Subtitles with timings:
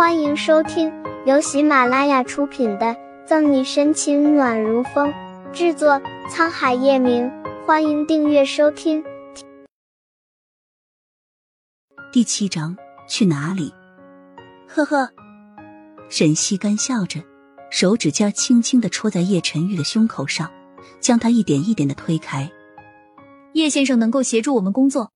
[0.00, 0.90] 欢迎收听
[1.26, 2.86] 由喜马拉雅出品的
[3.26, 5.12] 《赠你深情暖如风》，
[5.52, 7.30] 制作沧海夜明。
[7.66, 9.04] 欢迎订阅收听。
[12.10, 12.74] 第七章，
[13.06, 13.74] 去哪里？
[14.66, 15.12] 呵呵，
[16.08, 17.20] 沈西干笑着，
[17.70, 20.50] 手指尖轻轻的戳在叶晨玉的胸口上，
[20.98, 22.50] 将他一点一点的推开。
[23.52, 25.12] 叶先生能够协助我们工作，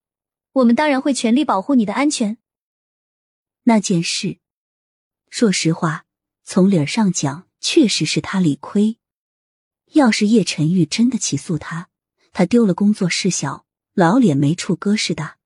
[0.52, 2.36] 我们当然会全力保护你的安全。
[3.62, 4.43] 那件事。
[5.34, 6.06] 说实话，
[6.44, 8.98] 从理儿上讲，确实是他理亏。
[9.94, 11.90] 要是叶晨玉真的起诉他，
[12.32, 15.38] 他丢了工作事小，老脸没处搁是的。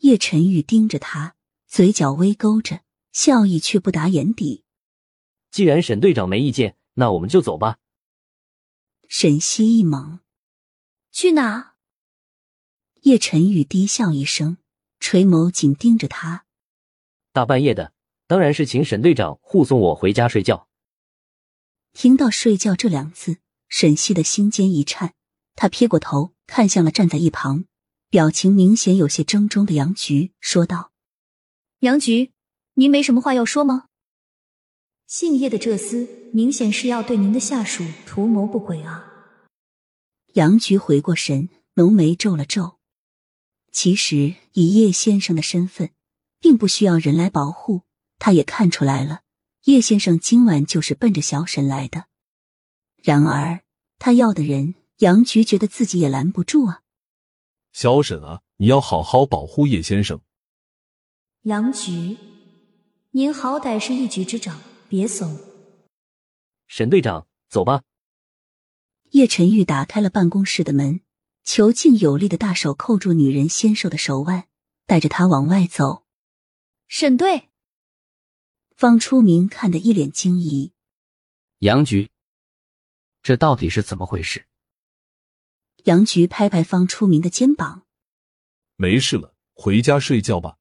[0.00, 1.34] 叶晨玉盯着他，
[1.66, 4.64] 嘴角微勾着，笑意却不达眼底。
[5.50, 7.78] 既然沈队长没意见，那我们就走吧。
[9.08, 10.18] 沈西一懵，
[11.10, 11.76] 去哪？
[13.04, 14.58] 叶晨玉低笑一声，
[14.98, 16.44] 垂眸紧盯着他。
[17.32, 17.94] 大半夜的。
[18.30, 20.68] 当然是请沈队长护送我回家睡觉。
[21.92, 25.14] 听到“睡觉”这两字，沈西的心尖一颤，
[25.56, 27.64] 他撇过头看向了站在一旁、
[28.08, 30.92] 表情明显有些怔忡的杨菊，说道
[31.82, 32.30] ：“杨菊，
[32.74, 33.86] 您没什么话要说吗？”
[35.08, 39.10] 姓叶的这厮明显是要对您的下属图谋不轨啊！
[40.34, 42.78] 杨菊回过神，浓眉皱了皱。
[43.72, 45.90] 其实以叶先生的身份，
[46.38, 47.82] 并不需要人来保护。
[48.20, 49.22] 他也看出来了，
[49.64, 52.04] 叶先生今晚就是奔着小沈来的。
[53.02, 53.62] 然而，
[53.98, 56.82] 他要的人，杨菊觉得自己也拦不住啊。
[57.72, 60.20] 小沈啊，你要好好保护叶先生。
[61.44, 62.18] 杨菊，
[63.12, 65.38] 您好歹是一局之长，别怂。
[66.66, 67.82] 沈队长，走吧。
[69.12, 71.00] 叶晨玉打开了办公室的门，
[71.44, 74.46] 遒劲有力的大手扣住女人纤瘦的手腕，
[74.86, 76.04] 带着她往外走。
[76.86, 77.49] 沈队。
[78.80, 80.72] 方初明看得一脸惊疑，
[81.58, 82.08] 杨局，
[83.22, 84.46] 这到底是怎么回事？
[85.84, 87.82] 杨局拍拍方初明的肩膀，
[88.76, 90.56] 没事了，回家睡觉吧。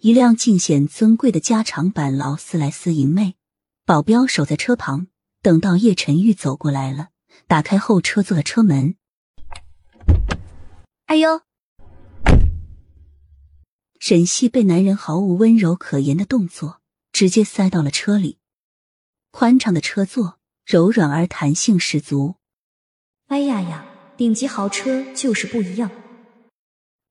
[0.00, 3.36] 一辆尽显尊贵的加长版劳斯莱斯银魅，
[3.84, 5.06] 保镖守在车旁，
[5.42, 7.10] 等到叶晨玉走过来了，
[7.46, 8.96] 打开后车座的车门。
[11.04, 11.45] 哎呦！
[14.08, 16.80] 沈西被男人毫无温柔可言的动作
[17.10, 18.38] 直接塞到了车里，
[19.32, 22.36] 宽敞的车座柔软而弹性十足。
[23.26, 23.84] 哎呀呀，
[24.16, 25.90] 顶级豪车就是不一样！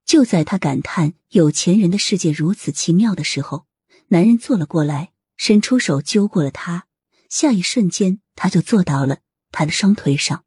[0.06, 3.66] 就在他感叹有钱人的世界如此奇妙的时候，
[4.07, 6.88] 男人坐了过来，伸出手揪过了他。
[7.27, 9.17] 下一瞬间，他就坐到了
[9.51, 10.45] 他的双腿上。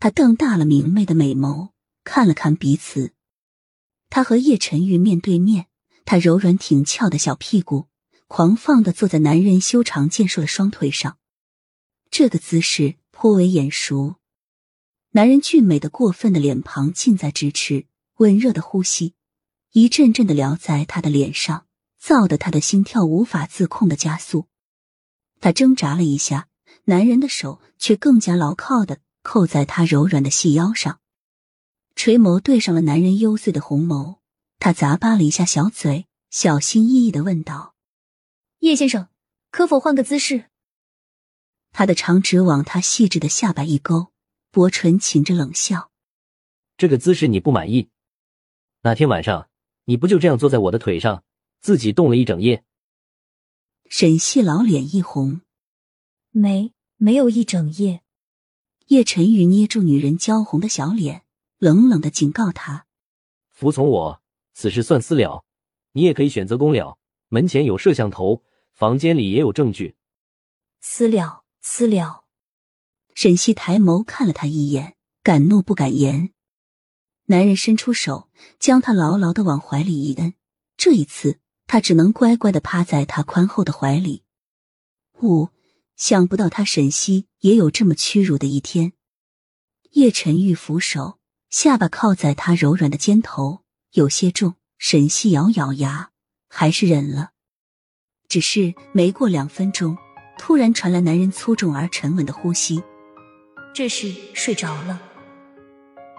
[0.00, 1.70] 他瞪大了明媚的美眸，
[2.02, 3.12] 看了看彼此。
[4.14, 5.68] 他和叶晨玉面对面，
[6.04, 7.88] 他柔软挺翘的小屁股
[8.28, 11.16] 狂放的坐在男人修长健硕的双腿上，
[12.10, 14.16] 这个姿势颇为眼熟。
[15.12, 17.86] 男人俊美的过分的脸庞近在咫尺，
[18.16, 19.14] 温热的呼吸
[19.72, 21.64] 一阵阵的撩在他的脸上，
[21.98, 24.46] 燥得他的心跳无法自控的加速。
[25.40, 26.48] 他挣扎了一下，
[26.84, 30.98] 男人的手却更加牢靠的扣在他柔软的细腰上。
[31.94, 34.18] 垂眸对上了男人幽邃的红眸，
[34.58, 37.74] 他咂巴了一下小嘴，小心翼翼的问道
[38.60, 39.08] ：“叶先生，
[39.50, 40.46] 可否换个姿势？”
[41.72, 44.08] 他的长指往他细致的下巴一勾，
[44.50, 45.90] 薄唇噙着冷笑
[46.76, 47.88] ：“这个姿势你不满意？
[48.82, 49.48] 那天晚上
[49.84, 51.24] 你不就这样坐在我的腿上，
[51.60, 52.64] 自己动了一整夜？”
[53.88, 55.42] 沈西老脸一红
[56.30, 58.02] ：“没，没有一整夜。”
[58.88, 61.22] 叶晨宇捏住女人娇红的小脸。
[61.62, 62.86] 冷冷的警告他
[63.48, 65.44] ：“服从我，此事算私了。
[65.92, 66.98] 你也可以选择公了。
[67.28, 68.42] 门前有摄像头，
[68.72, 69.94] 房间里也有证据。
[70.80, 72.24] 私了，私了。”
[73.14, 76.32] 沈西抬眸看了他一眼，敢怒不敢言。
[77.26, 80.34] 男人伸出手，将他牢牢的往怀里一摁。
[80.76, 84.24] 这一次，他只能乖乖的趴在他宽厚的怀里。
[85.20, 85.50] 五，
[85.94, 88.94] 想不到他沈西也有这么屈辱的一天。
[89.92, 91.20] 叶晨玉扶手。
[91.52, 93.60] 下巴靠在他柔软的肩头，
[93.92, 94.54] 有些重。
[94.78, 96.08] 沈西咬咬牙，
[96.48, 97.32] 还是忍了。
[98.26, 99.96] 只是没过两分钟，
[100.38, 102.82] 突然传来男人粗重而沉稳的呼吸。
[103.74, 105.00] 这是睡着了。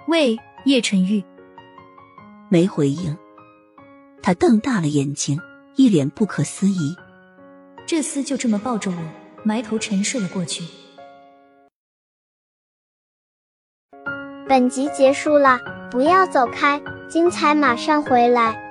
[0.07, 1.21] 喂，叶晨玉。
[2.47, 3.17] 没回应。
[4.21, 5.37] 他瞪大了眼睛，
[5.75, 6.95] 一脸不可思议。
[7.87, 8.97] 这厮就这么抱着我，
[9.43, 10.63] 埋头沉睡了过去。
[14.47, 15.59] 本集结束了，
[15.89, 18.62] 不要走开，精彩马上回来。